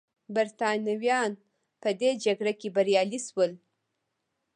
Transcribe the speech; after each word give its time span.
برېټانویان 0.35 1.31
په 1.81 1.89
دې 1.99 2.11
جګړه 2.23 2.53
کې 2.59 2.69
بریالي 2.75 3.19
شول. 3.27 3.51